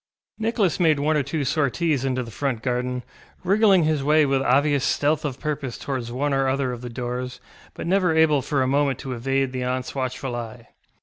Nicholas 0.39 0.79
made 0.79 0.99
one 0.99 1.15
or 1.15 1.21
two 1.21 1.45
sorties 1.45 2.03
into 2.03 2.23
the 2.23 2.31
front 2.31 2.63
garden, 2.63 3.03
wriggling 3.43 3.83
his 3.83 4.03
way 4.03 4.25
with 4.25 4.41
obvious 4.41 4.83
stealth 4.83 5.23
of 5.23 5.39
purpose 5.39 5.77
towards 5.77 6.11
one 6.11 6.33
or 6.33 6.47
other 6.47 6.71
of 6.71 6.81
the 6.81 6.89
doors, 6.89 7.39
but 7.75 7.85
never 7.85 8.11
able 8.15 8.41
for 8.41 8.63
a 8.63 8.67
moment 8.67 8.97
to 8.97 9.13
evade 9.13 9.51
the 9.51 9.61
auntŌĆÖs 9.61 9.93
watchful 9.93 10.35
eye. 10.35 10.69